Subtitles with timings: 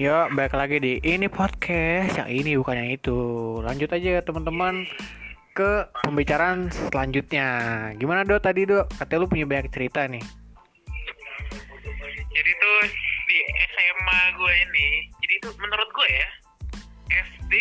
[0.00, 2.16] Yuk, balik lagi di ini podcast.
[2.16, 3.20] Yang ini bukan yang itu.
[3.60, 4.88] Lanjut aja teman-teman
[5.52, 7.48] ke pembicaraan selanjutnya.
[8.00, 8.88] Gimana do tadi do?
[8.96, 10.24] Katanya lu punya banyak cerita nih.
[12.32, 12.80] Jadi tuh
[13.28, 13.38] di
[13.76, 14.88] SMA gue ini,
[15.20, 16.28] jadi tuh menurut gue ya,
[17.20, 17.52] SD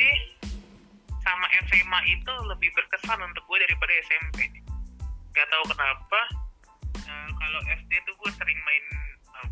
[1.20, 4.48] sama SMA itu lebih berkesan untuk gue daripada SMP.
[5.36, 6.22] Gak tahu kenapa.
[7.04, 8.79] eh, kalau SD tuh gue sering main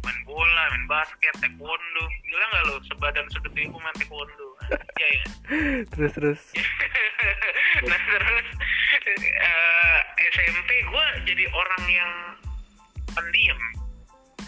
[0.04, 2.04] main bola, main basket, taekwondo.
[2.26, 2.76] Gila nggak lo?
[2.88, 4.48] Sebadan segede gue main taekwondo.
[5.00, 5.26] Iya ya.
[5.96, 6.42] Terus terus.
[7.90, 8.48] nah terus
[9.06, 10.00] eh,
[10.34, 12.12] SMP gue jadi orang yang
[13.14, 13.60] pendiam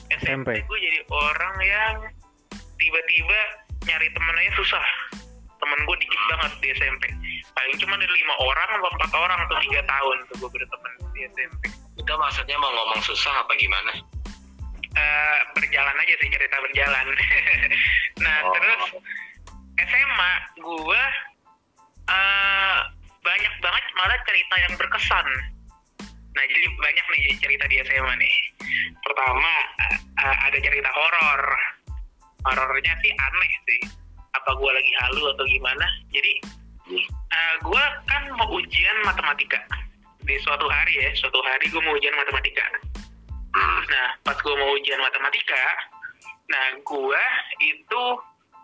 [0.10, 0.50] SMP, SMP.
[0.66, 1.96] gue jadi orang yang
[2.82, 3.40] tiba-tiba
[3.86, 4.86] nyari temen aja susah
[5.60, 7.04] temen gue dikit banget di SMP
[7.54, 11.22] paling cuma ada lima orang atau empat orang atau tiga tahun tuh gue berteman di
[11.30, 11.64] SMP
[12.00, 13.92] Itu maksudnya mau ngomong susah apa gimana?
[15.56, 17.08] Berjalan aja sih cerita berjalan.
[18.20, 18.52] Nah Oh.
[18.52, 18.84] terus
[19.80, 21.04] SMA gue
[22.12, 22.78] eh
[23.24, 25.28] banyak banget malah cerita yang berkesan.
[26.36, 28.36] Nah jadi banyak nih cerita di SMA nih.
[29.04, 29.52] Pertama
[30.20, 31.44] eh, ada cerita horor.
[32.44, 33.82] Horornya sih aneh sih.
[34.36, 35.88] Apa gue lagi halu atau gimana?
[36.12, 36.34] Jadi
[37.32, 39.64] eh, gue kan mau ujian matematika.
[40.28, 42.68] Di suatu hari ya suatu hari gue mau ujian matematika
[43.58, 45.66] Nah, pas gue mau ujian matematika,
[46.50, 47.24] nah gue
[47.66, 48.02] itu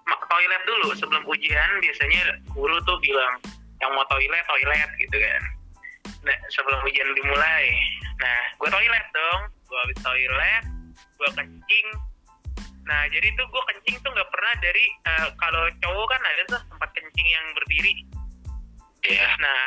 [0.05, 1.69] ma- toilet dulu sebelum ujian.
[1.81, 3.41] Biasanya guru tuh bilang,
[3.81, 5.43] yang mau toilet, toilet gitu kan.
[6.25, 7.65] Nah, sebelum ujian dimulai.
[8.21, 9.41] Nah, gue toilet dong.
[9.65, 10.63] Gue habis toilet,
[10.93, 11.87] gue kencing.
[12.85, 16.61] Nah, jadi tuh gue kencing tuh nggak pernah dari, eh, kalau cowok kan ada tuh
[16.69, 17.93] tempat kencing yang berdiri.
[19.09, 19.25] Iya.
[19.41, 19.61] Nah,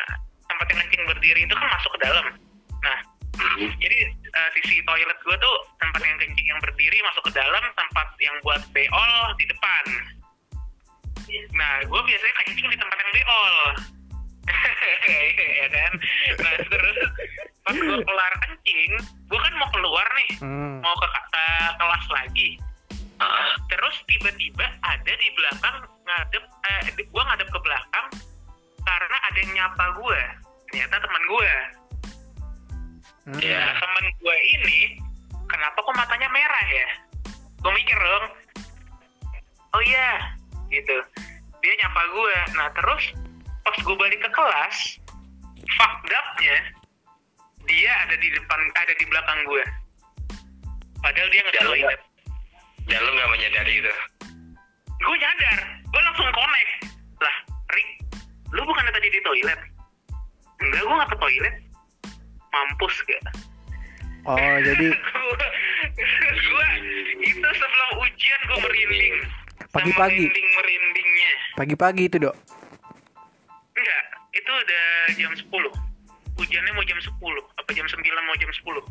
[0.46, 2.26] tempat yang kencing berdiri itu kan masuk ke dalam.
[2.78, 2.98] Nah,
[3.82, 3.96] jadi
[4.38, 8.36] eh, sisi toilet gue tuh tempat yang kencing yang berdiri masuk ke dalam tempat yang
[8.46, 9.84] buat beol di depan.
[11.58, 13.56] Nah gue biasanya kencing di tempat yang beol
[15.60, 15.92] ya kan?
[16.38, 16.96] Nah terus
[17.66, 18.90] pas gue kelar kencing
[19.26, 20.30] gue kan mau keluar nih.
[20.40, 20.78] Hmm.
[20.78, 21.44] mau ke, ke
[21.76, 22.50] kelas lagi.
[23.66, 25.76] Terus tiba-tiba ada di belakang
[26.06, 28.06] ngadep eh, gue ngadep ke belakang
[28.88, 30.20] karena ada yang nyapa gue
[30.68, 31.52] ternyata teman gue
[33.28, 33.36] Hmm.
[33.44, 34.78] Nah, temen gue ini
[35.44, 36.88] kenapa kok matanya merah ya?
[37.60, 38.24] Gue mikir dong.
[39.76, 40.32] Oh iya,
[40.72, 40.96] gitu.
[41.60, 42.36] Dia nyapa gue.
[42.56, 43.04] Nah terus
[43.60, 44.76] pas gue balik ke kelas,
[45.76, 46.56] fucked up-nya
[47.68, 49.64] dia ada di depan, ada di belakang gue.
[51.04, 52.00] Padahal dia nggak Dan lu toilet.
[52.88, 53.92] dan lu nggak menyadari itu.
[55.04, 56.72] Gue nyadar, gue langsung connect.
[57.20, 57.36] Lah,
[57.76, 57.88] Rick,
[58.56, 59.60] lu bukannya tadi di toilet?
[60.64, 61.54] Enggak, gue nggak ke toilet.
[62.48, 63.22] Mampus gak?
[64.24, 64.86] Oh, jadi
[66.44, 66.66] gua
[67.18, 69.14] itu sebelum ujian gue merinding.
[69.68, 70.24] Pagi-pagi?
[70.24, 71.32] merinding merindingnya.
[71.54, 72.36] Pagi-pagi itu, Dok.
[73.72, 75.46] enggak itu udah jam 10
[76.36, 77.08] ujiannya mau jam 10
[77.54, 78.82] apa jam 9 mau jam 10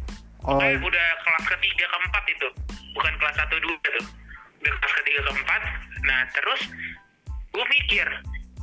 [0.43, 2.47] Oh, Eh, udah kelas ketiga keempat itu
[2.93, 3.99] bukan kelas satu dua tuh
[4.57, 5.61] udah kelas ketiga keempat.
[6.01, 6.61] Nah terus
[7.49, 8.07] gue mikir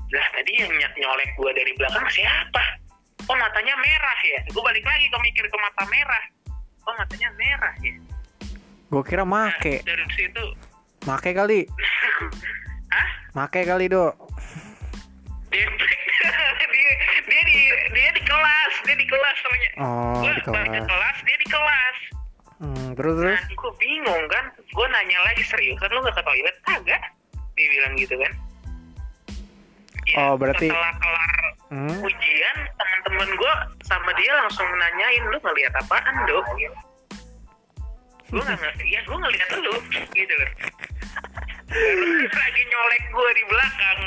[0.09, 2.63] lah tadi yang ny- nyolek gue dari belakang siapa
[3.25, 6.25] oh matanya merah ya gue balik lagi ke mikir ke mata merah
[6.83, 7.95] oh matanya merah ya
[8.87, 9.83] gua kira Nah, make.
[9.83, 10.47] dari situ
[11.05, 11.69] Make kali.
[12.95, 13.09] Hah?
[13.35, 14.17] Make kali, Dok.
[15.51, 15.69] Dia,
[16.73, 16.91] dia,
[17.23, 17.57] dia di
[17.93, 19.77] dia di kelas, dia di kelas ternyata.
[19.79, 20.89] Oh, Gua di balik ke kelas.
[20.89, 21.97] kelas, dia di kelas.
[22.57, 23.37] Hmm, terus terus.
[23.37, 24.45] Nah, gue bingung kan.
[24.67, 26.57] Gue nanya lagi serius, kan lu gak ke toilet?
[26.65, 27.03] Kagak.
[27.53, 28.33] Dia bilang gitu kan.
[30.05, 31.37] Ya, Oh, berarti- setelah kelar
[31.69, 32.01] Hmm.
[32.01, 32.57] ujian,
[33.05, 33.55] teman-teman gue
[33.85, 36.45] sama dia langsung nanyain lu ngeliat apaan dok?
[38.33, 39.75] Gue nggak ya gue ngeliat lu,
[40.17, 40.35] gitu.
[41.69, 43.99] Terus lagi nyolek gue di belakang.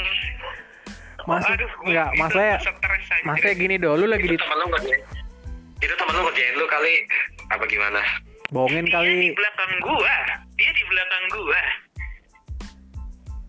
[1.27, 2.59] Maksud- Aduh, gua- enggak, itu maksudnya-.
[3.27, 5.01] Maksudnya gini, Dok, lu lagi Itu di temen lu ngerjain.
[5.83, 6.93] Itu temen lu ngerjain lu kali
[7.47, 8.01] apa gimana?
[8.47, 9.35] bohongin dia di kali.
[9.35, 10.15] belakang gua
[10.55, 11.61] dia di belakang gua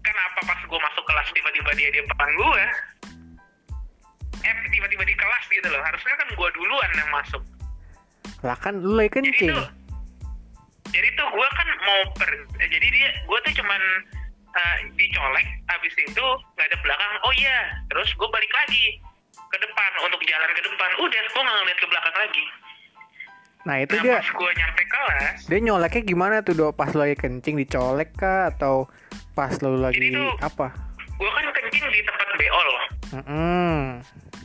[0.02, 2.64] kenapa pas gua masuk kelas tiba-tiba dia di depan gua
[4.48, 7.42] eh tiba-tiba di kelas gitu loh harusnya kan gua duluan yang masuk
[8.40, 9.50] Lah kan lu lagi jadi kencing.
[9.50, 9.66] tuh
[10.88, 13.82] jadi tuh gua kan mau per eh, jadi dia gua tuh cuman
[14.50, 18.96] eh, dicolek habis itu nggak ada belakang oh iya terus gua balik lagi
[19.44, 22.46] ke depan untuk jalan ke depan udah gua nggak ngeliat ke belakang lagi
[23.58, 26.72] Nah, itu nah dia pas gua nyampe kelas dia nyoleknya gimana tuh, Dok?
[26.72, 28.88] Pas lu lagi kencing dicolek kah atau
[29.34, 30.72] pas lu lagi Jadi tuh- apa?
[31.18, 32.68] gua kan kencing di tempat beol
[33.08, 33.98] Hmm.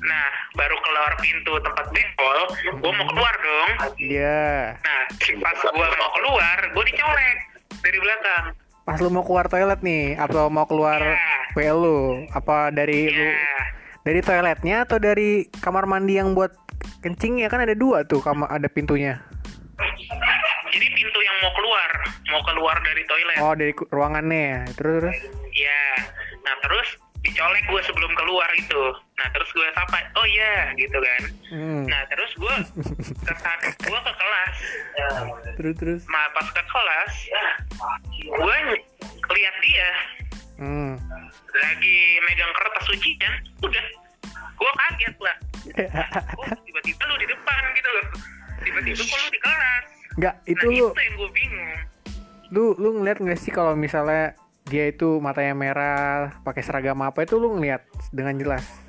[0.03, 2.39] Nah, baru keluar pintu tempat beol,
[2.75, 3.69] gue mau keluar dong.
[3.95, 4.75] Iya.
[4.77, 5.01] Nah,
[5.39, 7.38] pas gue mau keluar, gue dicolek
[7.79, 8.45] dari belakang.
[8.83, 11.15] pas lu mau keluar toilet nih apa mau keluar Iya.
[11.55, 12.27] WC lu?
[12.35, 13.31] Apa dari lu?
[13.31, 13.59] Ya
[14.03, 16.51] dari toiletnya atau dari kamar mandi yang buat
[17.00, 17.47] kencing ya?
[17.47, 19.23] Kan ada dua tuh kamar ada pintunya.
[20.67, 21.89] Jadi pintu yang mau keluar
[22.27, 23.38] mau keluar dari toilet.
[23.39, 24.67] Oh dari ruangannya.
[24.67, 25.15] Ya terus terus?
[25.55, 25.83] Ya
[26.44, 26.88] nah terus
[27.23, 28.83] dicolek gue sebelum keluar itu
[29.24, 31.22] nah terus gue sapa oh iya gitu kan.
[31.48, 31.84] Hmm.
[31.88, 32.56] nah terus gue
[33.24, 33.34] ke
[33.88, 34.56] gue ke kelas
[35.56, 36.02] terus terus.
[36.12, 37.14] nah pas ke kelas
[38.20, 38.58] gue
[39.31, 39.90] lihat dia.
[40.60, 41.00] Hmm.
[41.56, 41.98] lagi
[42.28, 43.34] megang kertas ujian
[43.64, 43.86] udah.
[44.60, 45.38] Gue kaget lah.
[46.44, 48.06] Oh tiba-tiba lu di depan gitu loh.
[48.60, 49.86] Tiba-tiba kok lu di kelas.
[50.20, 51.72] Nggak itu nah lu itu yang gue bingung.
[52.52, 54.36] Lu lu ngeliat nggak sih kalau misalnya
[54.68, 57.84] dia itu matanya merah pakai seragam apa itu lu ngeliat
[58.16, 58.82] dengan jelas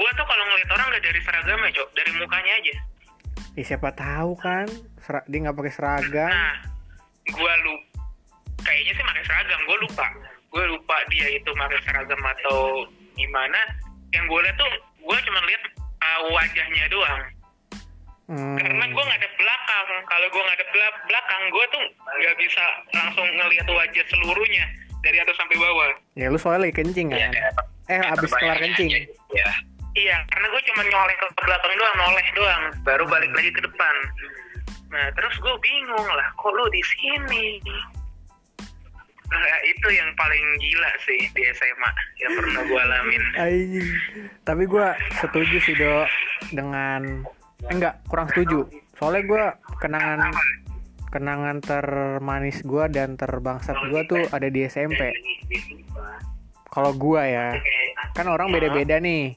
[0.00, 1.88] gue tuh kalau ngeliat orang nggak dari seragamnya cok.
[1.92, 2.74] Dari mukanya aja.
[3.58, 4.64] Ya siapa tahu kan
[5.04, 6.32] Sera- dia nggak pakai seragam.
[6.32, 6.56] Nah
[7.28, 7.74] gue lu
[8.64, 10.06] kayaknya sih pakai seragam gue lupa.
[10.50, 13.60] Gue lupa dia itu pakai seragam atau gimana.
[14.16, 14.72] Yang gue lihat tuh
[15.04, 15.62] gue cuma lihat
[16.00, 17.22] uh, wajahnya doang.
[18.30, 18.54] Hmm.
[18.54, 19.88] karena gue ngadep belakang.
[20.06, 22.64] Kalau gue ngadep bela- belakang gue tuh nggak bisa
[22.94, 24.64] langsung ngelihat wajah seluruhnya
[25.02, 25.90] dari atas sampai bawah.
[26.14, 27.34] Ya lu soalnya lagi kencing kan?
[27.90, 29.10] Eh abis kelar kencing.
[29.34, 29.50] ya
[30.00, 33.94] iya karena gue cuma nyoleh ke belakang doang noleh doang baru balik lagi ke depan
[34.90, 37.46] nah terus gue bingung lah kok lu di sini
[39.30, 43.88] nah, itu yang paling gila sih di SMA yang pernah gue alamin Anjing.
[44.42, 46.04] Tapi gua setuju sih do
[46.50, 47.22] dengan
[47.62, 48.66] eh, enggak kurang setuju.
[48.98, 49.44] Soalnya gua
[49.78, 50.34] kenangan
[51.10, 55.14] kenangan termanis gua dan terbangsat gua tuh ada di SMP.
[56.70, 57.46] Kalau gua ya,
[58.14, 59.34] kan orang beda-beda nih.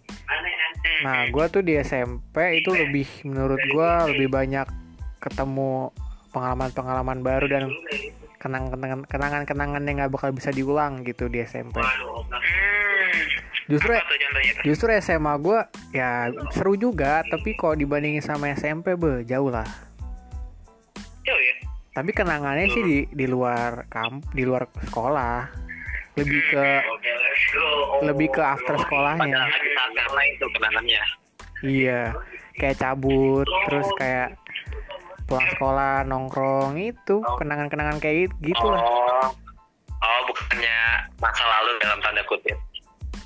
[1.03, 4.67] Nah, gua tuh di SMP itu lebih menurut gua lebih banyak
[5.19, 5.91] ketemu
[6.31, 7.63] pengalaman-pengalaman baru dan
[8.41, 11.79] kenangan-kenangan kenangan-kenangan yang nggak bakal bisa diulang gitu di SMP.
[11.79, 13.21] hmm,
[13.71, 13.95] Justru?
[14.67, 15.59] Justru SMA gue
[15.95, 19.63] ya seru juga, tapi kalau dibandingin sama SMP be jauh lah.
[21.23, 21.55] Jauh ya
[21.95, 25.47] Tapi kenangannya sih di di luar kamp, di luar sekolah,
[26.19, 26.65] lebih ke
[28.03, 29.43] lebih ke after sekolahnya.
[29.93, 31.03] karena itu kenangannya
[31.59, 32.01] Iya,
[32.53, 34.35] kayak cabut, terus kayak
[35.23, 38.83] pulang sekolah nongkrong itu kenangan-kenangan kayak gitu, gitu lah.
[38.83, 39.27] oh
[39.95, 40.77] oh bukannya
[41.17, 42.57] masa lalu dalam tanda kutip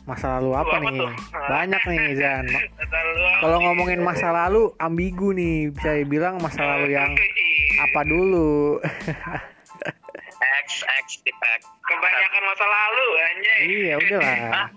[0.03, 1.03] Masa lalu apa Apa nih?
[1.03, 1.11] tuh?
[1.51, 2.47] Banyak nih Zan.
[3.43, 7.11] Kalau ngomongin masa lalu ambigu nih, bisa dibilang masa lalu yang
[7.83, 8.79] apa dulu.
[10.63, 14.67] X X X kebanyakan masa lalu anjay iya, udahlah.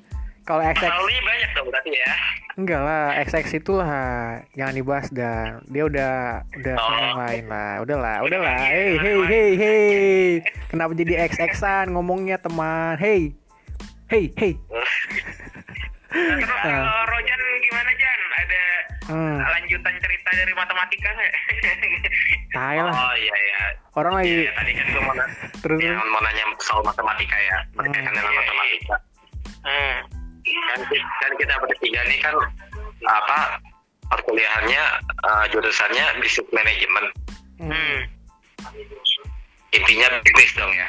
[0.41, 2.13] Kalau masa XX lalunya banyak dong berarti ya
[2.59, 3.89] enggak lah, XX itulah
[4.53, 6.15] jangan dibahas dan dia udah
[6.53, 6.83] udah Oh.
[6.83, 7.73] sama yang lain lah.
[7.81, 8.59] Udahlah, udahlah.
[8.69, 10.29] Hey, hey, hey, hey.
[10.69, 13.01] Kenapa jadi XX-an ngomongnya teman?
[13.01, 13.33] Hey.
[14.07, 14.53] Hey, hey.
[16.11, 16.63] Nah, terus Ah.
[16.67, 18.63] kalau Rojan gimana Jan ada
[19.11, 21.33] Hmm, lanjutan cerita dari matematika nggak
[22.55, 22.95] tai lah.
[22.95, 23.61] oh iya iya.
[23.93, 25.31] Orang lagi Iya, tadi kan gue mau, na-
[25.63, 27.59] terus ya, mau nanya soal matematika ya.
[27.75, 28.17] Berkaitan Hmm.
[28.17, 28.97] dengan matematika.
[29.61, 29.97] Hmm.
[30.41, 30.81] kan,
[31.21, 32.35] kan kita bertiga nih kan
[33.03, 33.39] apa
[34.09, 37.05] perkuliahannya eh, jurusannya bisnis manajemen.
[37.61, 37.99] Hmm.
[39.71, 40.87] intinya bisnis dong ya.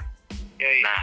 [0.58, 0.80] Yoi.
[0.82, 1.02] nah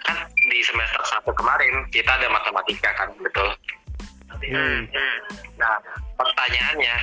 [0.00, 3.48] kan di semester satu kemarin kita ada matematika kan betul
[4.28, 4.86] Hmm.
[4.86, 5.16] Hmm.
[5.58, 5.74] nah
[6.16, 6.94] pertanyaannya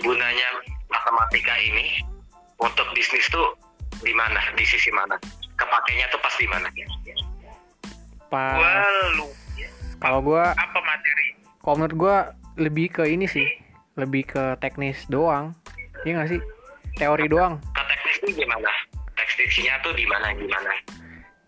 [0.00, 0.48] gunanya
[0.88, 2.02] matematika ini
[2.58, 3.54] untuk bisnis tuh
[4.00, 5.18] di mana di sisi mana
[5.58, 6.68] kepakainya tuh pas di mana
[8.30, 8.86] pas
[9.18, 9.28] lu
[9.98, 11.26] kalau gua apa materi?
[11.58, 12.16] kalau menurut gua
[12.58, 13.46] lebih ke ini sih,
[13.94, 15.54] lebih ke teknis doang.
[16.06, 16.40] Iya nggak sih?
[16.98, 17.58] Teori doang.
[17.74, 18.70] ke teknis tuh gimana
[19.14, 20.72] teknisnya tuh di mana gimana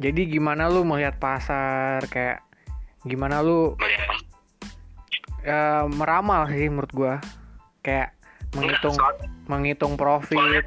[0.00, 2.40] Jadi gimana lu melihat pasar kayak
[3.04, 4.09] gimana lu melihat
[5.44, 7.14] ya, meramal sih menurut gua.
[7.80, 8.12] Kayak
[8.56, 10.64] menghitung soalnya, menghitung soalnya profit.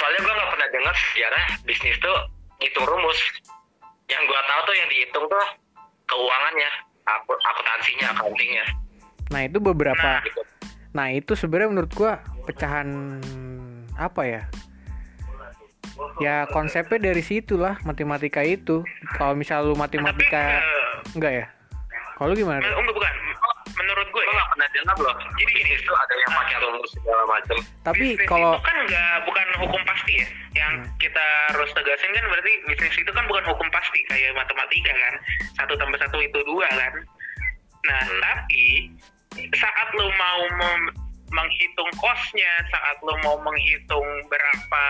[0.00, 2.16] soalnya gua nggak pernah dengar sejarah bisnis tuh
[2.64, 3.20] hitung rumus
[4.08, 5.46] yang gua tahu tuh yang dihitung tuh
[6.08, 6.70] keuangannya
[7.04, 8.66] aku- akuntansinya accountingnya
[9.32, 10.44] Nah, itu beberapa gitu
[10.94, 13.18] Nah itu sebenarnya menurut gua pecahan
[13.98, 14.42] apa ya?
[16.22, 18.86] Ya konsepnya dari situ lah matematika itu.
[19.18, 21.46] Kalau misal lu matematika Tapi, enggak ya?
[22.14, 22.60] Kalau gimana?
[22.60, 23.14] eh, enggak bukan.
[23.74, 25.52] Menurut gue gue ya, nggak pernah dengar loh Jadi gini.
[25.66, 29.46] bisnis tuh ada yang pakai rumus segala macam Tapi bisnis kalau itu kan nggak bukan
[29.58, 30.28] hukum pasti ya.
[30.54, 30.86] Yang Hmm.
[30.96, 35.14] kita harus tegasin kan berarti bisnis itu kan bukan hukum pasti kayak matematika kan.
[35.54, 36.92] Satu tambah satu itu dua kan.
[37.84, 38.20] Nah Hmm.
[38.22, 38.64] tapi
[39.52, 40.94] saat lo mau mem-
[41.28, 44.84] menghitung kosnya, saat lo mau menghitung berapa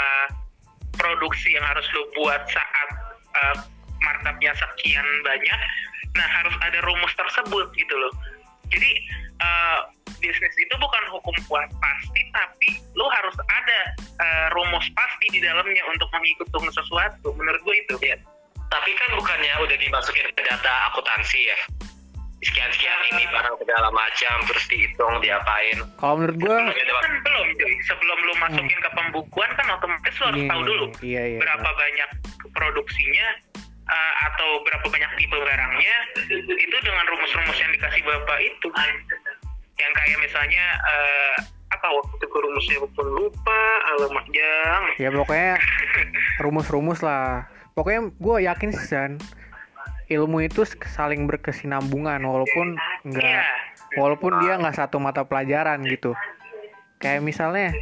[0.94, 2.88] produksi yang harus lo buat saat
[3.34, 3.56] uh,
[3.98, 5.60] markupnya sekian banyak
[6.14, 8.12] nah harus ada rumus tersebut gitu loh.
[8.70, 8.90] Jadi
[9.42, 9.78] uh,
[10.22, 13.80] bisnis itu bukan hukum kuat pasti tapi lo harus ada
[14.22, 17.34] uh, rumus pasti di dalamnya untuk mengikuti sesuatu.
[17.34, 17.96] Menurut gue itu.
[18.02, 18.18] Ya.
[18.72, 21.58] tapi kan bukannya udah dimasukin ke data akuntansi ya?
[22.42, 25.78] Sekian-sekian ini barang segala macam terus dihitung diapain.
[25.94, 27.74] Kalau menurut gue kan belum cuy.
[27.86, 31.68] Sebelum lu masukin ke pembukuan kan otomatis lu harus Iya, tahu dulu iya, iya, berapa
[31.70, 32.10] banyak
[32.50, 33.26] produksinya
[33.94, 35.96] uh, atau berapa banyak tipe barangnya
[36.34, 38.68] itu dengan rumus-rumus yang dikasih bapak itu.
[39.78, 41.34] Yang kayak misalnya uh,
[41.74, 43.62] apa waktu itu rumusnya pun lupa
[43.94, 44.80] alamat jam.
[44.98, 45.54] Ya pokoknya
[46.42, 47.46] rumus-rumus lah.
[47.74, 49.12] Pokoknya gue yakin sih San
[50.04, 52.76] ilmu itu saling berkesinambungan walaupun
[53.08, 53.42] nggak Iya.
[53.96, 56.12] walaupun dia nggak satu mata pelajaran gitu.
[57.00, 57.72] Kayak misalnya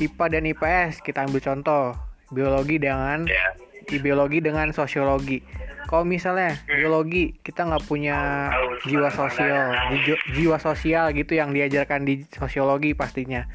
[0.00, 1.84] IPA dan IPS kita ambil contoh
[2.32, 5.40] biologi dengan ya di biologi dengan sosiologi.
[5.88, 8.52] Kalau misalnya biologi kita nggak punya
[8.84, 9.72] jiwa sosial
[10.04, 13.48] ji- jiwa sosial gitu yang diajarkan di sosiologi pastinya.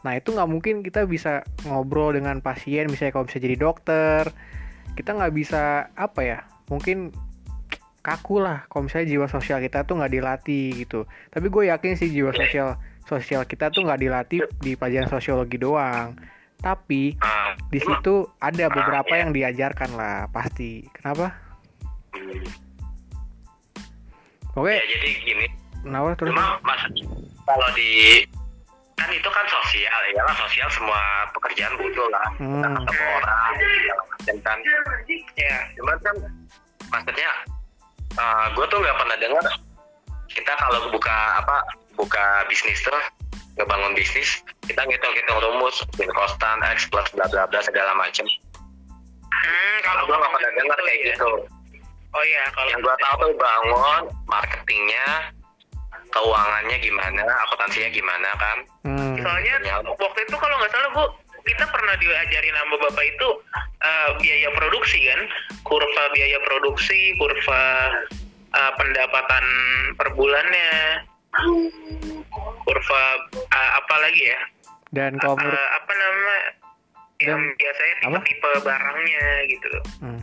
[0.00, 4.32] Nah itu nggak mungkin kita bisa ngobrol dengan pasien misalnya kalau bisa jadi dokter
[4.96, 6.38] kita nggak bisa apa ya
[6.72, 7.12] mungkin
[8.00, 11.04] kaku lah kalau misalnya jiwa sosial kita tuh nggak dilatih gitu.
[11.28, 16.16] Tapi gue yakin sih jiwa sosial sosial kita tuh nggak dilatih di pelajaran sosiologi doang
[16.64, 20.88] tapi Ah, di situ ada beberapa yang diajarkan lah pasti.
[20.96, 21.36] Kenapa?
[24.56, 24.72] Oke.
[24.72, 25.46] Ya jadi gini.
[25.84, 26.16] Kenapa?
[26.16, 26.32] Terus?
[26.32, 26.82] Cuma mas
[27.44, 28.24] kalau di
[28.96, 32.26] kan itu kan sosial ya lah sosial semua pekerjaan butuh lah.
[32.40, 32.62] Hmm.
[32.62, 33.52] kita ketemu orang
[34.00, 34.58] macam kan.
[35.36, 36.16] Ya cuman kan
[36.88, 37.30] maksudnya
[38.54, 39.44] gue tuh nggak pernah dengar
[40.30, 41.56] kita kalau buka apa
[41.98, 42.94] buka bisnis tuh
[43.54, 48.26] ngebangun bisnis kita ngitung-ngitung rumus win kostan x plus bla bla bla segala macam
[49.30, 51.06] hmm, kalau gue nggak pernah dengar kayak ya.
[51.14, 51.30] gitu.
[52.14, 55.06] Oh iya kalau yang gue tahu tuh bangun marketingnya
[56.14, 58.58] keuangannya gimana akuntansinya gimana kan.
[58.86, 61.04] Hmm, soalnya waktu itu kalau nggak salah bu
[61.44, 63.28] kita pernah diajarin sama bapak itu
[63.82, 65.20] eh, biaya produksi kan.
[65.66, 67.62] Kurva biaya produksi kurva
[68.54, 69.44] eh, pendapatan
[69.98, 71.02] per bulannya
[72.64, 73.02] kurva
[73.34, 74.40] eh, apa lagi ya?
[74.90, 76.34] Dan kalau menurut Eh, apa nama
[77.20, 78.18] yang Dan- biasanya apa?
[78.22, 79.68] tipe-tipe barangnya gitu.
[80.00, 80.20] Hmm,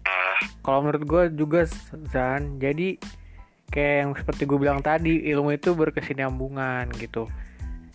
[0.00, 1.60] Ah, kalau menurut gue juga
[2.10, 2.96] Zan jadi
[3.68, 7.28] kayak yang seperti gue bilang tadi ilmu itu berkesinambungan gitu.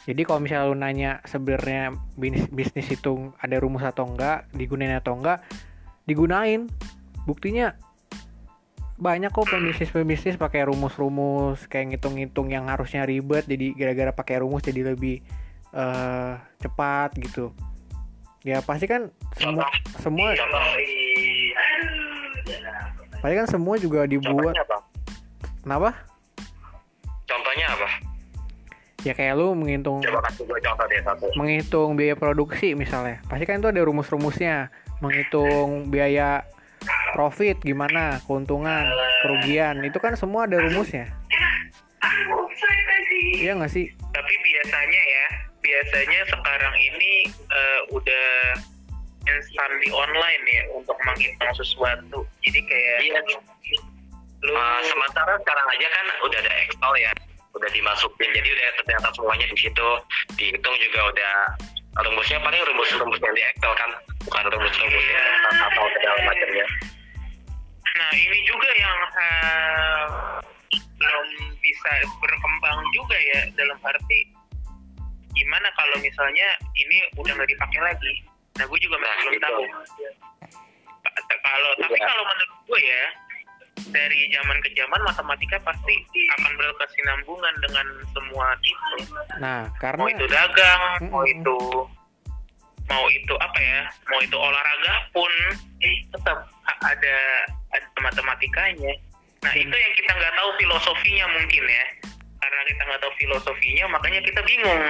[0.06, 5.18] Jadi kalau misalnya lu nanya sebenarnya bisnis, bisnis itu ada rumus atau enggak digunain atau
[5.18, 5.42] enggak
[6.06, 6.70] digunain.
[7.26, 7.74] Buktinya
[8.96, 9.52] banyak kok
[9.92, 15.20] pembisnis pakai rumus-rumus kayak ngitung-ngitung yang harusnya ribet jadi gara-gara pakai rumus jadi lebih
[15.76, 16.34] eh,
[16.64, 17.52] cepat gitu.
[18.48, 19.68] Ya pasti kan semua
[20.00, 20.62] semua contoh
[23.20, 24.56] pasti kan semua juga dibuat.
[24.56, 24.78] Contohnya apa?
[25.66, 25.90] Kenapa?
[27.26, 27.90] Contohnya apa?
[29.04, 30.02] Ya kayak lu menghitung
[31.36, 33.20] menghitung biaya produksi misalnya.
[33.28, 34.72] Pasti kan itu ada rumus-rumusnya.
[35.04, 36.48] Menghitung biaya
[37.16, 38.20] profit gimana?
[38.28, 38.84] Keuntungan
[39.24, 39.80] kerugian.
[39.88, 41.08] Itu kan semua ada rumusnya.
[43.40, 43.88] Iya nggak sih?
[44.12, 45.26] Tapi biasanya ya
[45.64, 48.28] biasanya sekarang ini eh, udah
[49.26, 52.28] instan di online ya untuk menghitung sesuatu.
[52.44, 53.24] Jadi kayak Iya.
[53.24, 53.40] lu
[54.46, 57.10] Uh, sementara sekarang aja kan udah ada Excel ya,
[57.58, 59.90] udah dimasukin, jadi udah ternyata semuanya di situ,
[60.38, 61.34] dihitung juga udah
[62.06, 63.90] rumusnya paling rumus-rumus yang di Excel kan,
[64.22, 65.28] bukan rumus-rumus yang
[65.66, 66.66] atau segala macamnya.
[67.96, 70.04] Nah ini juga yang eh,
[70.96, 74.20] belum bisa berkembang juga ya dalam arti
[75.32, 78.14] gimana kalau misalnya ini udah nggak dipakai lagi
[78.56, 79.44] nah gue juga masih Nah, belum itu.
[79.44, 79.64] tahu
[81.42, 82.06] kalau tapi Iya.
[82.06, 83.04] kalau menurut gue ya
[83.86, 85.96] dari zaman ke zaman matematika pasti
[86.40, 88.96] akan berkesinambungan dengan semua tipe
[89.38, 91.34] nah mau karena itu dagang mau Mm-mm.
[91.36, 91.60] itu
[92.86, 95.32] mau itu apa ya mau itu olahraga pun
[95.82, 96.48] eh, tetap
[96.82, 97.18] ada
[97.76, 98.94] ada matematikanya.
[99.44, 99.62] Nah Hmm.
[99.62, 101.86] itu yang kita nggak tahu filosofinya mungkin ya.
[102.40, 104.84] Karena kita nggak tahu filosofinya makanya kita bingung.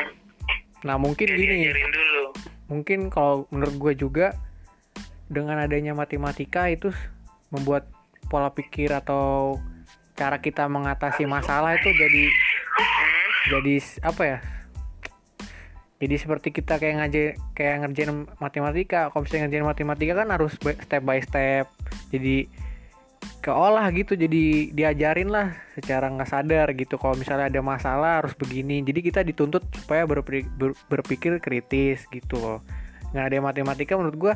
[0.83, 1.71] Nah mungkin Jadi gini.
[1.71, 2.25] dulu.
[2.65, 4.27] Mungkin kalau menurut gue juga
[5.25, 6.93] dengan adanya matematika itu
[7.49, 7.89] membuat
[8.25, 9.57] pola pikir atau
[10.13, 12.25] cara kita mengatasi masalah itu jadi
[12.75, 14.37] Hmm, jadi apa ya?
[15.95, 17.23] Jadi seperti kita kayak ngaji
[17.55, 19.07] kayak ngerjain matematika.
[19.09, 21.71] Kalau misalnya ngerjain matematika kan harus step by step.
[22.11, 22.51] Jadi
[23.45, 26.97] keolah gitu jadi diajarin lah secara nggak sadar gitu.
[26.97, 28.81] Kalau misalnya ada masalah harus begini.
[28.81, 30.49] Jadi kita dituntut supaya berpikir,
[30.89, 32.59] berpikir kritis gitu loh.
[33.13, 34.33] Nggak ada matematika menurut gua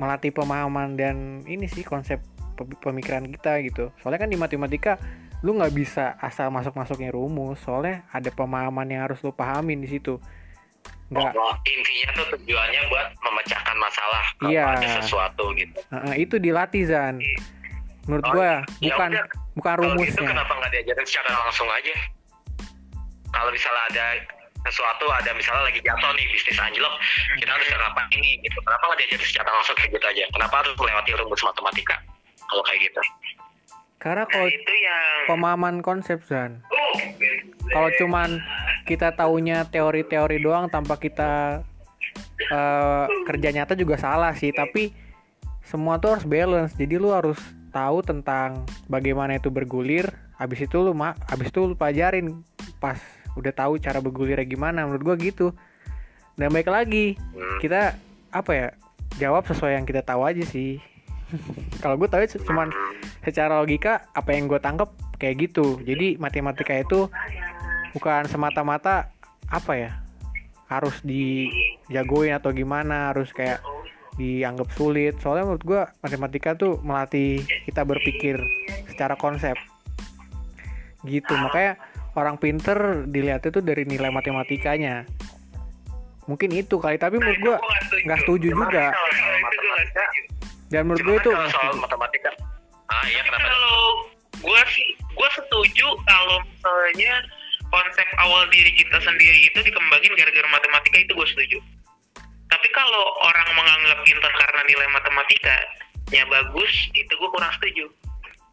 [0.00, 2.24] melatih pemahaman dan ini sih konsep
[2.56, 3.92] pe- pemikiran kita gitu.
[4.00, 4.96] Soalnya kan di matematika
[5.44, 7.60] lu nggak bisa asal masuk masuknya rumus.
[7.60, 10.16] Soalnya ada pemahaman yang harus lu pahamin di situ
[11.10, 11.32] nggak.
[11.34, 14.64] Oh, intinya tuh tujuannya buat memecahkan masalah kalau Iya.
[14.72, 15.78] ada sesuatu gitu.
[15.90, 17.18] Heeh, itu dilatih Zan.
[18.06, 19.26] Menurut Oh, gua ya bukan udah.
[19.54, 20.28] bukan Kalau gitu rumusnya.
[20.30, 21.94] kenapa nggak diajarin secara langsung aja?
[23.30, 24.06] Kalau misalnya ada
[24.60, 26.94] sesuatu ada misalnya lagi jatuh nih bisnis anjlok
[27.36, 28.58] kita harus ngapain ini gitu.
[28.60, 30.24] Kenapa nggak diajarin secara langsung kayak gitu aja?
[30.30, 31.96] Kenapa harus melewati rumus matematika
[32.44, 33.02] kalau kayak gitu?
[33.98, 36.64] Karena Nah kalau itu yang pemahaman konsep Zan.
[36.66, 36.94] Oh,
[37.70, 38.42] kalau cuman
[38.84, 41.62] kita taunya teori-teori doang tanpa kita
[42.50, 44.50] eh, kerja nyata juga salah sih.
[44.50, 44.90] Tapi
[45.62, 46.74] semua tuh harus balance.
[46.74, 47.38] Jadi lu harus
[47.70, 50.10] tahu tentang bagaimana itu bergulir.
[50.34, 52.42] Habis itu lu mak habis itu lu pelajarin
[52.82, 52.98] pas
[53.38, 54.82] udah tahu cara bergulirnya gimana.
[54.82, 55.54] Menurut gua gitu.
[56.34, 57.14] Dan baik lagi
[57.62, 57.94] kita
[58.30, 58.66] apa ya
[59.18, 60.82] jawab sesuai yang kita tahu aja sih.
[61.82, 62.74] Kalau gue tahu cuman
[63.22, 65.78] secara logika apa yang gue tangkap kayak gitu.
[65.84, 67.06] Jadi matematika itu
[67.94, 69.10] bukan semata-mata
[69.50, 69.92] apa ya
[70.70, 73.58] harus dijagoin atau gimana harus kayak
[74.14, 75.18] dianggap sulit.
[75.18, 78.38] Soalnya menurut gue matematika tuh melatih kita berpikir
[78.86, 79.58] secara konsep.
[81.02, 81.80] Gitu makanya
[82.14, 85.08] orang pinter dilihat itu dari nilai matematikanya.
[86.30, 87.56] Mungkin itu kali tapi menurut gue
[88.06, 88.94] nggak setuju juga.
[90.70, 92.30] dan menurut gue itu kalau soal matematika.
[92.86, 93.42] Ah iya kenapa?
[93.42, 93.82] Kalau
[94.38, 97.14] gue sih, gue setuju kalau misalnya
[97.70, 101.58] konsep awal diri kita sendiri itu dikembangin gara-gara matematika itu gue setuju.
[102.50, 107.86] Tapi kalau orang menganggap pintar karena nilai matematikanya bagus, itu gue kurang setuju.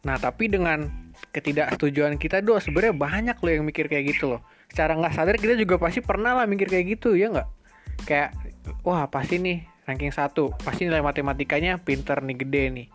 [0.06, 0.86] Nah, tapi dengan
[1.34, 4.40] ketidaksetujuan kita do sebenarnya banyak loh yang mikir kayak gitu loh.
[4.70, 7.48] Secara nggak sadar kita juga pasti pernah lah mikir kayak gitu, ya nggak?
[8.06, 8.30] Kayak,
[8.86, 12.86] wah pasti nih ranking satu, pasti nilai matematikanya pinter nih gede nih.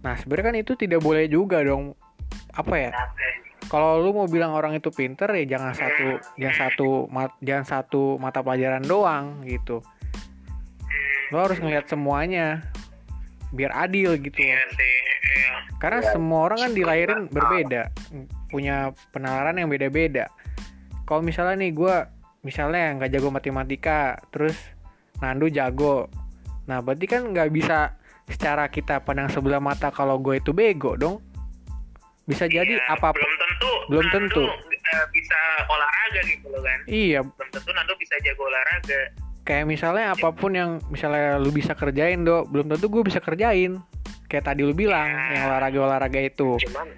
[0.00, 1.92] Nah, sebenarnya kan itu tidak boleh juga dong.
[2.56, 2.90] Apa ya?
[3.68, 8.16] Kalau lu mau bilang orang itu pinter ya jangan satu, jangan satu, mat- jangan satu
[8.16, 9.84] mata pelajaran doang gitu.
[11.28, 12.64] Lo harus ngeliat semuanya
[13.52, 14.40] biar adil gitu.
[14.40, 14.94] Iya sih,
[15.36, 15.52] iya.
[15.76, 17.92] Karena semua orang kan dilahirin berbeda,
[18.48, 20.32] punya penalaran yang beda-beda.
[21.04, 21.96] Kalau misalnya nih gue,
[22.44, 24.56] misalnya nggak jago matematika, terus
[25.20, 26.08] Nandu jago.
[26.70, 27.96] Nah berarti kan nggak bisa
[28.28, 31.20] secara kita pandang sebelah mata kalau gue itu bego dong.
[32.28, 33.32] Bisa jadi Iya, belum
[33.88, 34.42] Belum Nando, tentu.
[34.44, 36.78] eh, bisa olahraga gitu loh kan.
[36.88, 39.00] Iya, belum tentu Nando bisa jago olahraga.
[39.44, 43.80] Kayak misalnya apa pun yang misalnya lu bisa kerjain do, belum tentu gue bisa kerjain.
[44.28, 46.60] Kayak tadi lu bilang, yang olahraga-olahraga itu.
[46.68, 46.88] cuman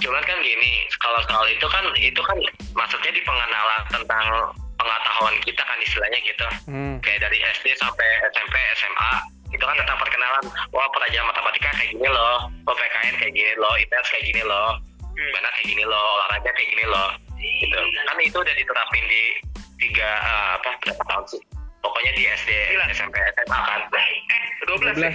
[0.00, 2.38] cuman kan gini kalau soal itu kan itu kan
[2.72, 4.24] maksudnya di pengenalan tentang
[4.80, 6.46] pengetahuan kita kan istilahnya gitu.
[6.72, 6.96] Hmm.
[7.04, 9.12] kayak dari SD sampai SMP SMA
[9.50, 10.44] itu kan tentang perkenalan.
[10.72, 12.48] Wah pelajaran matematika kayak gini loh.
[12.64, 13.74] Oh PKN kayak gini loh.
[13.76, 14.78] IPS kayak gini loh
[15.20, 15.30] Hmm.
[15.36, 17.76] mana kayak gini loh olahraga kayak gini loh gitu
[18.08, 19.22] kan itu udah diterapin di
[19.80, 21.42] tiga eh, apa berapa tahun sih
[21.80, 22.50] pokoknya di SD.
[22.92, 25.12] SMP SMA kan eh 12, ya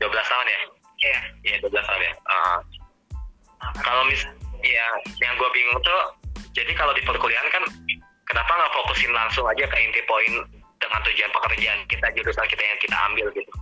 [0.00, 0.60] 12 12 tahun ya
[0.96, 1.20] Iya.
[1.44, 2.12] Iya 12 tahun ya.
[2.28, 2.58] Ah.
[3.82, 4.22] kalau mis,
[4.62, 4.86] ya
[5.18, 6.00] yang gue bingung tuh,
[6.52, 7.64] jadi kalau di perkuliahan kan,
[8.28, 10.44] kenapa nggak fokusin langsung aja ke inti poin
[10.76, 13.52] dengan tujuan pekerjaan kita jurusan kita yang kita ambil gitu?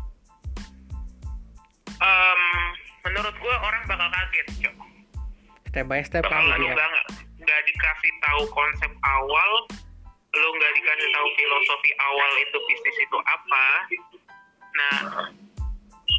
[2.03, 2.42] Em,
[3.07, 4.75] menurut gue orang bakal kaget cok
[5.75, 6.75] Step by step kan kalau gitu ya.
[6.79, 6.91] nggak
[7.43, 9.51] nggak dikasih tahu konsep awal
[10.39, 13.67] lu nggak dikasih tahu filosofi awal itu bisnis itu apa.
[14.79, 14.99] Nah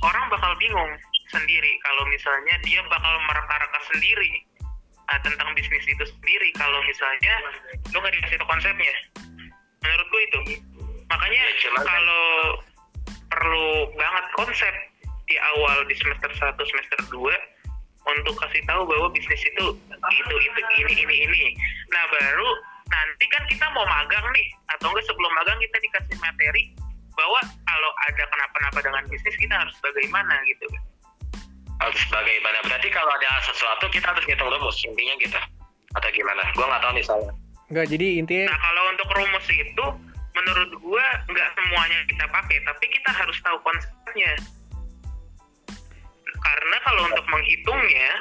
[0.04, 0.92] orang bakal bingung
[1.32, 4.44] sendiri kalau misalnya dia bakal mereka-reka sendiri
[5.08, 7.40] ah, tentang bisnis itu sendiri kalau misalnya
[7.96, 8.96] lu nggak dikasih tahu konsepnya.
[9.88, 10.40] Menurut gue itu.
[11.08, 12.60] Makanya Ya, kalau
[13.32, 14.74] perlu banget konsep
[15.32, 17.55] di awal di semester 1 semester 2
[18.06, 19.66] untuk kasih tahu bahwa bisnis itu
[20.14, 21.42] itu itu ini ini ini
[21.90, 22.50] nah baru
[22.86, 26.64] nanti kan kita mau magang nih atau enggak sebelum magang kita dikasih materi
[27.16, 30.68] bahwa kalau ada kenapa-napa dengan bisnis kita harus bagaimana gitu
[31.76, 32.64] Harus bagaimana?
[32.64, 35.36] Berarti kalau ada sesuatu kita harus ngitung rumus, intinya gitu.
[36.00, 36.48] Atau gimana?
[36.56, 37.36] Gue nggak tahu nih soalnya.
[37.66, 39.86] Enggak, jadi intinya nah kalau untuk rumus itu
[40.36, 44.32] menurut gua nggak semuanya kita pakai tapi kita harus tahu konsepnya
[46.46, 48.12] karena kalau untuk menghitungnya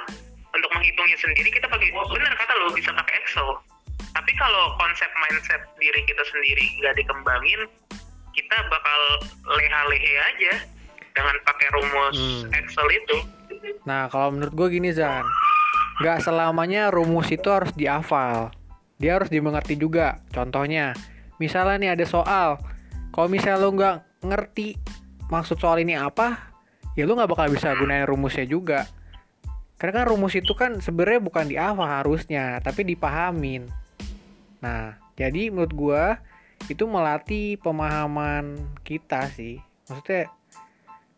[0.57, 3.49] untuk menghitungnya sendiri kita pakai benar kata lo bisa pakai Excel
[4.17, 7.61] tapi kalau konsep mindset diri kita sendiri nggak dikembangin
[8.33, 9.01] kita bakal
[9.47, 10.55] leha-lehe aja
[11.15, 12.51] dengan pakai rumus Hmm.
[12.57, 13.19] Excel itu
[13.85, 15.25] Nah, kalau menurut gue gini Zan,
[16.01, 18.53] nggak selamanya rumus itu harus dihafal.
[19.01, 20.21] Dia harus dimengerti juga.
[20.33, 20.93] Contohnya,
[21.41, 22.61] misalnya nih ada soal,
[23.13, 24.77] kalau misalnya lo nggak ngerti
[25.29, 26.54] maksud soal ini apa
[26.95, 28.87] ya lu nggak bakal bisa gunain rumusnya juga.
[29.75, 33.67] Karena kan rumus itu kan sebenarnya bukan dihafal harusnya tapi dipahamin.
[34.63, 36.05] Nah jadi menurut gua
[36.71, 39.59] itu melatih pemahaman kita sih.
[39.91, 40.31] Maksudnya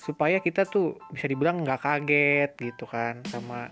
[0.01, 3.69] supaya kita tuh bisa dibilang nggak kaget gitu kan sama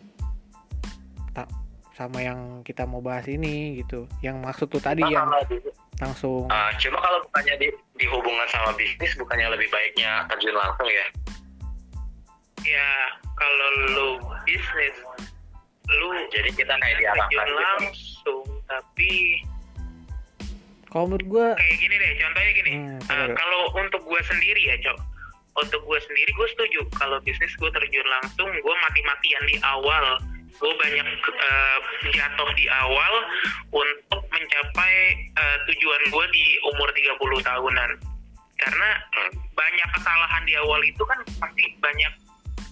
[1.33, 1.51] ta-
[1.97, 4.05] sama yang kita mau bahas ini gitu.
[4.21, 6.51] Yang maksud tuh tadi yang di- langsung.
[6.51, 11.07] Ah, cuma kalau bukannya di, di hubungan sama bisnis bukannya lebih baiknya terjun langsung ya
[12.65, 12.89] ya
[13.37, 14.09] kalau lu
[14.45, 14.97] bisnis
[15.85, 17.55] lu jadi kita kayak terjun diarahkan gitu.
[17.61, 19.13] langsung tapi
[20.89, 22.73] kalau menurut gua kayak gini deh contohnya gini.
[22.79, 23.35] Hmm, deh.
[23.35, 24.99] kalau untuk gue sendiri ya cok.
[25.55, 26.81] Untuk gue sendiri gue setuju.
[26.95, 30.23] Kalau bisnis gue terjun langsung gue mati-matian di awal.
[30.55, 31.79] Gue banyak eh,
[32.15, 33.15] jatuh di awal
[33.75, 34.95] untuk mencapai
[35.35, 37.91] eh, tujuan gue di umur 30 tahunan.
[38.55, 39.35] Karena Hmm.
[39.59, 42.13] banyak kesalahan di awal itu kan pasti banyak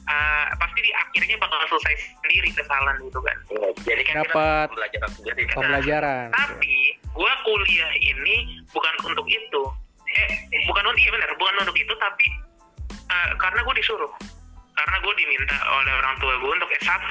[0.09, 3.37] eh, pasti di akhirnya bakal selesai sendiri kesalahan itu kan.
[3.51, 4.69] Iya, jadi kan Dapat
[5.15, 6.27] sendiri kan pembelajaran.
[6.29, 6.39] Gitu.
[6.39, 6.77] tapi
[7.13, 8.37] gua kuliah ini
[8.73, 9.63] bukan untuk itu.
[10.13, 10.31] Eh
[10.69, 12.27] bukan untuk iya benar bukan untuk itu tapi
[12.91, 14.13] eh, karena gue disuruh.
[14.73, 17.11] Karena gue diminta oleh orang tua gue untuk S1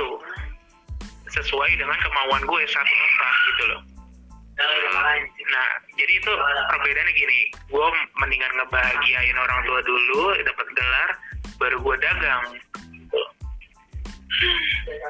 [1.30, 3.82] sesuai dengan kemauan gue S1 apa gitu loh.
[4.62, 6.32] Nah jadi itu
[6.70, 7.40] perbedaannya gini.
[7.70, 7.86] Gue
[8.18, 11.10] mendingan ngebahagiain orang tua dulu dapat gelar
[11.58, 12.44] baru gue dagang.
[12.92, 13.22] Gitu.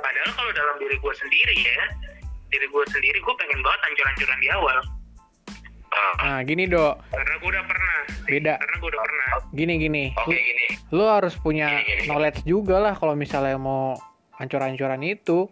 [0.01, 1.81] padahal kalau dalam diri gue sendiri ya
[2.49, 4.77] diri gue sendiri gue pengen banget hancur-hancuran di awal.
[5.91, 7.97] Ah, nah gini dok karena gue udah pernah.
[8.23, 8.53] Beda.
[8.59, 9.29] karena gue udah pernah.
[9.51, 10.03] Gini gini.
[10.15, 10.65] Oke gini.
[10.91, 12.07] Lu harus punya Gini, gini, gini.
[12.07, 13.95] knowledge juga lah kalau misalnya mau
[14.35, 15.47] ancur-ancuran itu.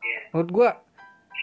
[0.00, 0.20] Iya.
[0.32, 0.70] menurut gua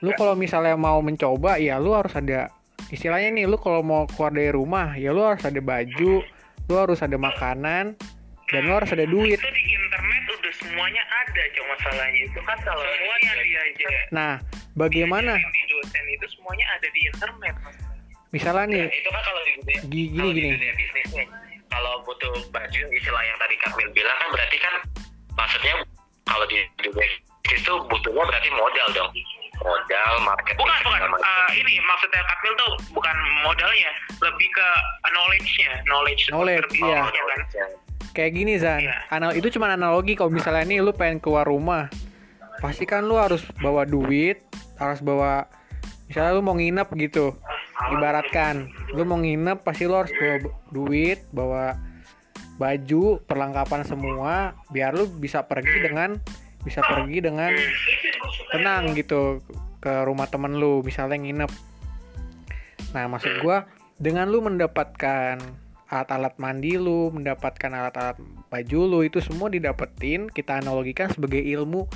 [0.02, 2.54] lu kalau misalnya mau mencoba ya lu harus ada
[2.90, 6.22] istilahnya nih lu kalau mau keluar dari rumah ya lu harus ada baju
[6.68, 7.96] lu harus ada makanan
[8.48, 9.40] dan lu harus ada duit.
[9.40, 13.88] Itu di internet udah semuanya ada cuma masalahnya itu kan kalau semuanya dia aja.
[14.10, 14.34] nah
[14.74, 15.36] bagaimana?
[15.36, 17.56] Diajarin di dosen itu semuanya ada di internet
[18.28, 20.52] misalnya nih Ya, itu kan kalau di dunia, Gi- gini, kalau di gini.
[20.52, 21.28] dunia bisnis nih
[21.68, 24.74] kalau butuh baju istilah yang tadi Kamil bilang kan berarti kan
[25.34, 25.74] maksudnya
[26.28, 27.08] kalau di dunia
[27.40, 29.12] bisnis itu butuhnya berarti modal dong
[29.62, 31.02] modal marketing bukan bukan.
[31.18, 33.16] Eh, ini maksudnya Kapil tuh bukan
[33.46, 33.92] modalnya
[34.22, 34.68] lebih ke
[35.14, 35.74] knowledge-nya.
[35.88, 37.02] Knowledge Knowledge, iya.
[37.06, 37.70] kan.
[38.14, 38.82] Kayak gini Zan.
[38.82, 38.96] Iya.
[39.14, 40.18] Anal itu cuma analogi.
[40.18, 41.90] Kalau misalnya nih lu pengen keluar rumah
[42.58, 44.42] pasti kan lu harus bawa duit
[44.82, 45.46] harus bawa
[46.10, 47.38] misalnya lu mau nginep gitu
[47.94, 48.74] ibaratkan.
[48.98, 50.38] Lu mau nginep pasti lu harus bawa
[50.74, 51.78] duit bawa
[52.58, 56.18] baju perlengkapan semua biar lu bisa pergi dengan
[56.68, 57.56] bisa pergi dengan
[58.52, 59.40] tenang gitu
[59.80, 61.52] ke rumah temen lu misalnya nginep
[62.92, 63.64] nah maksud gua
[63.98, 65.40] dengan lu mendapatkan
[65.88, 68.20] alat-alat mandi lu, mendapatkan alat-alat
[68.52, 71.88] baju lu itu semua didapetin, kita analogikan sebagai ilmu.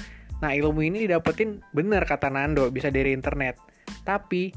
[0.41, 3.59] Nah, ilmu ini didapetin bener kata Nando, bisa dari internet.
[4.07, 4.49] Tapi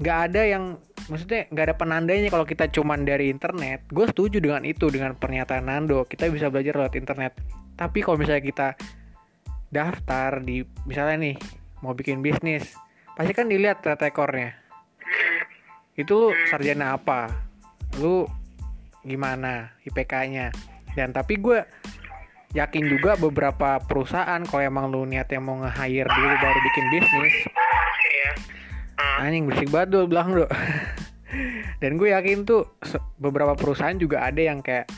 [0.00, 0.80] nggak ada yang
[1.12, 3.84] maksudnya nggak ada penandanya kalau kita cuman dari internet.
[3.92, 7.36] Gue setuju dengan itu dengan pernyataan Nando, kita bisa belajar lewat internet.
[7.76, 8.68] Tapi kalau misalnya kita
[9.70, 11.36] daftar di misalnya nih
[11.80, 12.74] mau bikin bisnis,
[13.16, 14.58] pasti kan dilihat track recordnya.
[15.96, 17.50] Itu lu sarjana apa?
[17.98, 18.22] lu
[19.02, 20.54] gimana IPK-nya
[20.94, 21.64] dan tapi gue
[22.54, 27.34] yakin juga beberapa perusahaan kalau emang lu niatnya mau nge-hire dulu baru bikin bisnis
[28.10, 28.32] Iya.
[29.00, 30.46] Eh, anjing bersih banget dulu bilang lu
[31.80, 32.76] dan gue yakin tuh
[33.16, 34.90] beberapa perusahaan juga ada yang kayak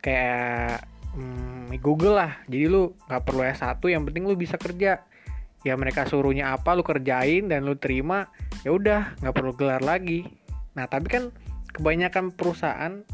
[0.00, 0.84] kayak
[1.16, 2.32] hmm, Google lah.
[2.50, 5.04] Jadi lu nggak perlu S1 yang penting lu bisa kerja.
[5.60, 8.32] Ya mereka suruhnya apa lu kerjain dan lu terima
[8.64, 10.24] ya udah nggak perlu gelar lagi.
[10.74, 11.24] Nah tapi kan
[11.76, 13.04] kebanyakan perusahaan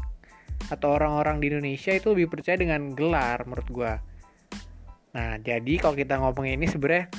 [0.71, 3.93] atau orang-orang di Indonesia itu lebih percaya dengan gelar menurut gua.
[5.13, 7.11] Nah jadi kalau kita ngomongin ini sebenarnya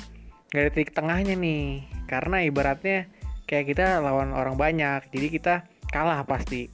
[0.49, 1.85] nggak ada titik tengahnya nih.
[2.09, 3.05] Karena ibaratnya
[3.45, 5.55] kayak kita lawan orang banyak jadi kita
[5.93, 6.73] kalah pasti.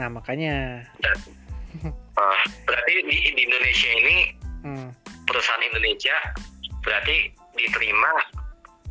[0.00, 0.88] Nah makanya
[2.16, 4.16] Ah, berarti di, di Indonesia ini
[4.64, 4.88] hmm,
[5.24, 6.16] perusahaan Indonesia
[6.80, 8.08] berarti diterima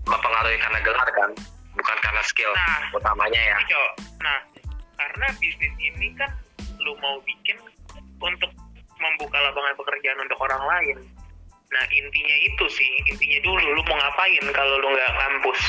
[0.05, 1.31] mempengaruhi karena gelar kan
[1.73, 2.93] bukan karena skill Nah.
[2.93, 3.57] utamanya ya.
[4.21, 4.39] Nah,
[4.95, 6.29] karena bisnis ini kan
[6.79, 7.57] lu mau bikin
[8.15, 8.51] untuk
[8.95, 10.97] membuka lapangan pekerjaan untuk orang lain.
[11.67, 15.59] Nah, intinya itu sih, intinya dulu lu mau ngapain kalau lu nggak kampus.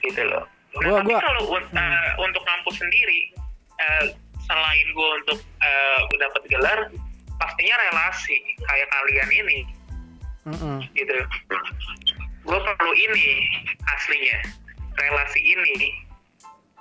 [0.00, 0.42] Gitu loh.
[0.72, 3.20] Nah, Gua- tapi gua- kalau un- eh, untuk kampus sendiri,
[3.78, 4.04] eh,
[4.52, 6.80] selain gue untuk eh, dapat gelar,
[7.40, 8.36] pastinya relasi
[8.68, 9.58] kayak kalian ini,
[10.52, 10.76] mm-mm.
[10.92, 11.16] gitu.
[12.44, 13.48] Gue perlu ini
[13.88, 14.38] aslinya,
[15.00, 15.88] relasi ini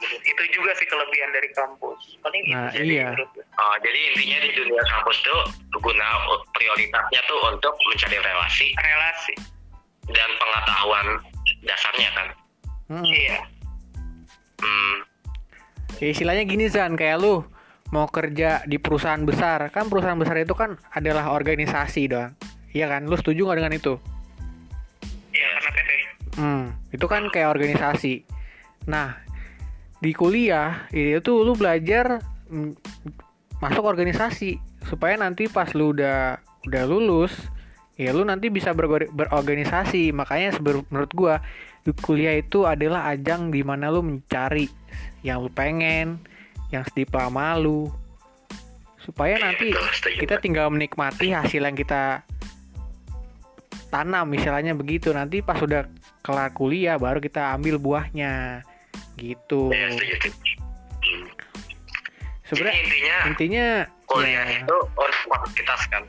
[0.01, 3.07] itu juga sih kelebihan dari kampus paling Nah, itu jadi iya.
[3.13, 3.45] menurut gue.
[3.45, 5.41] Oh, jadi intinya di dunia kampus tuh
[5.77, 6.07] guna
[6.57, 9.33] prioritasnya tuh untuk mencari relasi relasi
[10.09, 11.07] dan pengetahuan
[11.61, 12.27] dasarnya kan.
[12.89, 13.05] Hmm.
[13.05, 13.39] iya
[14.61, 14.95] Hmm,
[15.97, 17.45] Ya, istilahnya gini Zan, kayak lu
[17.91, 22.33] mau kerja di perusahaan besar, kan perusahaan besar itu kan adalah organisasi doang.
[22.71, 23.03] Iya kan?
[23.07, 23.93] Lu setuju nggak dengan itu?
[25.31, 25.89] iya karena TV
[26.31, 28.23] Hmm, itu kan kayak organisasi.
[28.87, 29.19] Nah,
[29.99, 32.71] di kuliah itu tuh lu belajar mm,
[33.59, 34.55] masuk organisasi
[34.87, 36.39] supaya nanti pas lu udah
[36.71, 37.35] udah lulus,
[37.99, 40.15] ya lu nanti bisa bergor- berorganisasi.
[40.15, 41.43] Makanya menurut gua
[41.99, 44.71] kuliah itu adalah ajang di mana lu mencari
[45.27, 46.23] yang lu pengen,
[46.71, 47.91] yang setipe sama lu.
[49.01, 50.17] Supaya nanti betul, setuju.
[50.23, 52.23] kita tinggal menikmati hasil yang kita
[53.91, 55.83] tanam misalnya begitu nanti pas udah
[56.23, 58.63] kelar kuliah baru kita ambil buahnya
[59.19, 60.55] gitu ya setuju.
[61.01, 61.27] Hmm.
[62.47, 63.67] Sebenarnya intinya intinya
[64.07, 64.77] kuliah ya, itu
[65.27, 66.03] kualitas kan.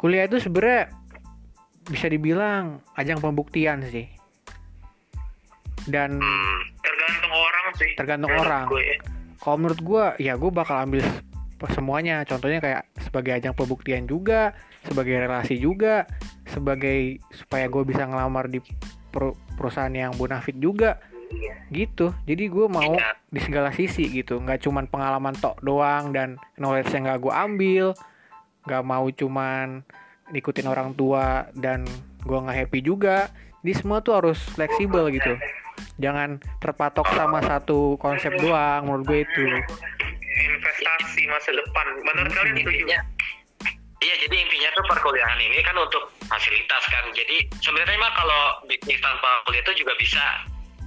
[0.00, 0.96] kuliah itu sebenarnya
[1.92, 4.08] bisa dibilang ajang pembuktian sih
[5.88, 7.29] dan Hmm, tergantung
[7.80, 7.96] sih.
[7.96, 8.66] Tergantung Menurut orang.
[8.68, 8.96] gue ya.
[9.40, 11.00] kalau menurut gua ya gue bakal ambil
[11.72, 12.20] semuanya.
[12.22, 16.08] Contohnya kayak sebagai ajang pembuktian juga sebagai relasi juga
[16.44, 18.60] sebagai supaya gue bisa ngelamar di
[19.08, 21.00] per- perusahaan yang bonafit juga.
[21.68, 22.10] Gitu.
[22.24, 23.14] Jadi gue mau Iya.
[23.26, 24.40] di segala sisi gitu.
[24.40, 27.86] Nggak cuman pengalaman tok doang dan knowledge yang nggak gue ambil.
[28.66, 29.66] Nggak mau cuman
[30.30, 31.86] ikutin orang tua dan
[32.20, 33.30] gue nggak happy juga.
[33.60, 35.36] Di semua tuh harus fleksibel gitu
[35.98, 39.44] jangan terpatok sama satu konsep doang menurut gue itu.
[40.40, 41.86] Investasi masa depan.
[42.04, 42.76] Menurut kalian setuju.
[42.86, 43.00] Intinya
[44.00, 47.04] Iya, jadi intinya tuh perkuliahan ini kan untuk fasilitas kan.
[47.12, 50.24] Jadi sebenarnya mah kalau bisnis tanpa kuliah itu juga bisa.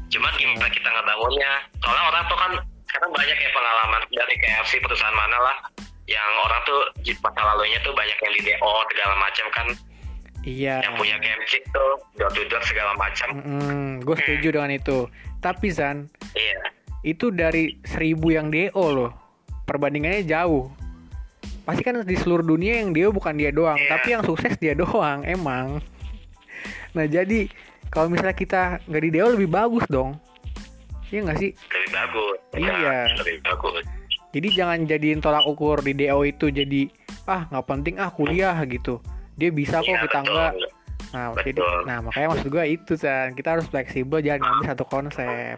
[0.10, 1.52] Cuman gimana kita ngebangunnya.
[1.86, 2.52] Soalnya orang tuh kan
[2.90, 5.58] sekarang banyak ya pengalaman dari KFC perusahaan mana lah
[6.10, 6.80] yang orang tuh
[7.24, 9.68] masa lalunya tuh banyak yang di DO segala macam kan
[10.44, 10.84] iya.
[10.84, 11.16] Yang punya
[11.72, 13.28] tuh door to door segala macam.
[14.04, 15.08] Gue setuju dengan itu.
[15.40, 16.62] Tapi Zan iya.
[17.04, 19.12] itu dari seribu yang DO loh.
[19.68, 20.72] Perbandingannya jauh.
[21.64, 23.90] Pasti kan di seluruh dunia yang DO bukan dia doang Iya.
[23.96, 25.80] tapi yang sukses dia doang emang.
[26.94, 27.48] Nah jadi
[27.88, 30.20] kalau misalnya kita nggak di DO lebih bagus dong.
[31.08, 31.52] Iya nggak sih?
[31.56, 32.38] Lebih bagus.
[32.60, 32.98] Iya.
[33.24, 33.84] lebih bagus.
[34.34, 36.90] Jadi jangan jadiin tolak ukur di DO itu jadi
[37.30, 39.00] ah nggak penting ah kuliah gitu
[39.36, 40.30] dia bisa kok Iya, kita betul.
[40.30, 40.52] enggak
[41.10, 41.44] nah Betul.
[41.46, 45.58] jadi nah makanya maksud gue itu San kita harus fleksibel jangan ngambil satu konsep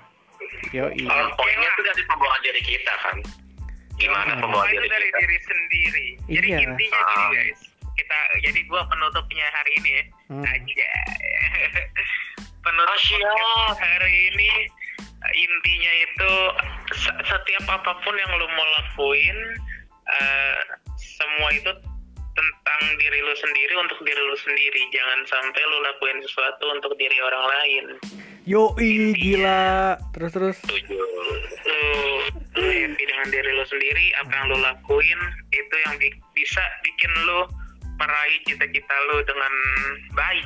[0.71, 3.17] yo Oh, poinnya tuh dari pembawaan diri kita kan
[3.95, 4.41] gimana Hmm.
[4.41, 6.07] pembawaan Semua itu diri dari kita diri sendiri.
[6.27, 6.57] Jadi Iya.
[6.61, 7.29] intinya gini Ah.
[7.31, 7.59] guys,
[7.95, 10.03] kita jadi gua penutupnya hari ini ya.
[10.27, 10.43] Hmm.
[10.43, 10.89] Aja.
[12.59, 14.49] Penutup podcast hari ini
[15.25, 16.31] intinya itu
[16.93, 19.37] se- setiap apa pun yang lu mau lakuin
[20.05, 20.57] eh,
[20.95, 21.71] semua itu
[22.35, 24.81] tentang diri lu sendiri untuk diri lu sendiri.
[24.91, 27.85] Jangan sampai lu lakuin sesuatu untuk diri orang lain.
[28.45, 31.25] yo gila terus terus setuju lu
[32.61, 35.19] lu happy dengan diri lu sendiri apa yang lu lakuin
[35.49, 37.49] itu yang bi- bisa bikin lu
[37.97, 39.53] meraih cita-cita lu dengan
[40.13, 40.45] baik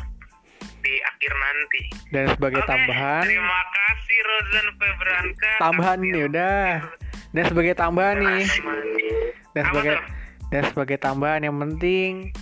[0.80, 1.82] di akhir nanti.
[2.15, 5.52] dan sebagai Oke, tambahan Terima kasih Rozan Febranka.
[5.60, 6.67] tambahan nih udah
[7.36, 8.47] dan sebagai tambahan nih
[9.52, 9.95] dan sebagai?
[10.49, 12.33] Dan sebagai tambahan yang penting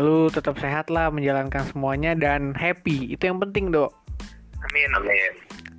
[0.00, 3.12] lu tetap sehat lah menjalankan semuanya dan happy.
[3.12, 3.92] Itu yang penting dok.
[4.64, 4.88] Amin.
[4.96, 5.32] amin.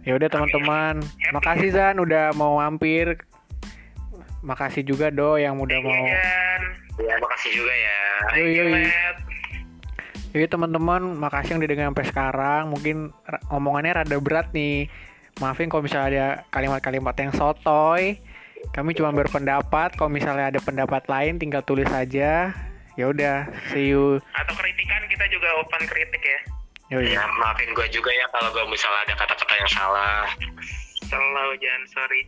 [0.05, 1.01] Ya udah teman-teman.
[1.33, 3.17] Makasih Zan udah mau mampir.
[4.45, 6.61] Makasih juga do yang udah Thank mau Jan.
[6.93, 7.99] ya makasih juga ya.
[8.37, 8.69] Yoi.
[8.69, 9.17] Matt.
[10.33, 12.63] Jadi teman-teman makasih yang didengar sampai sekarang.
[12.69, 13.09] Mungkin
[13.49, 14.93] omongannya rada berat nih.
[15.41, 18.21] Maafin kalau misalnya ada kalimat-kalimat yang sotoy
[18.71, 22.55] kami cuma berpendapat kalau misalnya ada pendapat lain tinggal tulis aja
[22.93, 26.39] ya udah see you Atau kritikan kita juga open kritik ya.
[26.93, 27.15] Yoi.
[27.15, 30.29] ya maafin gue juga ya kalau gue misalnya ada kata-kata yang salah
[31.13, 32.21] Selalu jangan sorry.